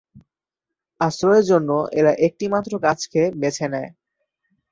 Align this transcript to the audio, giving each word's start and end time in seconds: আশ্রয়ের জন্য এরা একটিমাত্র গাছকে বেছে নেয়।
আশ্রয়ের 1.01 1.45
জন্য 1.45 1.69
এরা 1.99 2.11
একটিমাত্র 2.27 2.71
গাছকে 2.85 3.21
বেছে 3.41 3.65
নেয়। 3.73 3.89